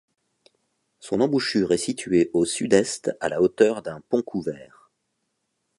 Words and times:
Son 0.99 1.21
embouchure 1.21 1.73
est 1.73 1.77
située 1.77 2.31
au 2.33 2.43
sud-est 2.43 3.15
à 3.19 3.29
la 3.29 3.39
hauteur 3.39 3.83
d'un 3.83 4.01
pont 4.09 4.23
couvert. 4.23 4.89